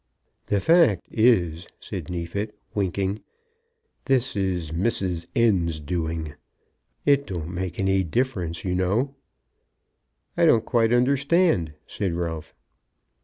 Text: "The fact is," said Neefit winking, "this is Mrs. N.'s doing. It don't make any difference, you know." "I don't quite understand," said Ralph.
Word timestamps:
"The 0.47 0.59
fact 0.59 1.05
is," 1.11 1.67
said 1.79 2.09
Neefit 2.09 2.55
winking, 2.73 3.21
"this 4.05 4.35
is 4.35 4.71
Mrs. 4.71 5.27
N.'s 5.35 5.79
doing. 5.79 6.33
It 7.05 7.27
don't 7.27 7.53
make 7.53 7.79
any 7.79 8.03
difference, 8.03 8.65
you 8.65 8.73
know." 8.73 9.13
"I 10.35 10.47
don't 10.47 10.65
quite 10.65 10.91
understand," 10.91 11.73
said 11.85 12.13
Ralph. 12.13 12.55